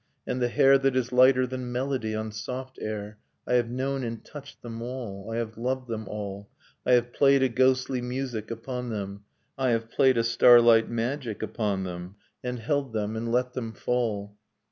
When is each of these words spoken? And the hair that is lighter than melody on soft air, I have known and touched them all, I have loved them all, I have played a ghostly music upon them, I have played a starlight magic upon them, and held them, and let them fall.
And 0.25 0.41
the 0.41 0.47
hair 0.47 0.79
that 0.79 0.95
is 0.95 1.11
lighter 1.11 1.45
than 1.45 1.71
melody 1.71 2.15
on 2.15 2.31
soft 2.31 2.79
air, 2.81 3.19
I 3.45 3.53
have 3.53 3.69
known 3.69 4.03
and 4.03 4.25
touched 4.25 4.63
them 4.63 4.81
all, 4.81 5.29
I 5.29 5.35
have 5.35 5.59
loved 5.59 5.87
them 5.89 6.07
all, 6.07 6.49
I 6.87 6.93
have 6.93 7.13
played 7.13 7.43
a 7.43 7.49
ghostly 7.49 8.01
music 8.01 8.49
upon 8.49 8.89
them, 8.89 9.25
I 9.59 9.69
have 9.69 9.91
played 9.91 10.17
a 10.17 10.23
starlight 10.23 10.89
magic 10.89 11.43
upon 11.43 11.83
them, 11.83 12.15
and 12.43 12.57
held 12.57 12.93
them, 12.93 13.15
and 13.15 13.31
let 13.31 13.53
them 13.53 13.73
fall. 13.73 14.35